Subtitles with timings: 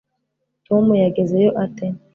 [0.67, 1.85] tom yagezeyo ate